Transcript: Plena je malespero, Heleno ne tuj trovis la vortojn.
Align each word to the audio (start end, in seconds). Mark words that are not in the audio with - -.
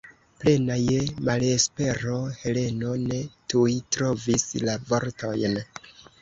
Plena 0.43 0.75
je 0.83 0.95
malespero, 1.27 2.15
Heleno 2.39 2.95
ne 3.11 3.19
tuj 3.53 3.77
trovis 3.97 4.49
la 4.71 4.79
vortojn. 4.89 5.63